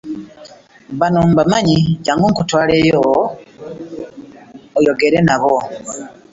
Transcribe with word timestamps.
Bano 0.99 1.19
mbamanyi 1.31 1.77
jangu 2.05 2.25
nkutwaleyo 2.31 3.03
oyogere 4.77 5.19
nabo. 5.27 5.55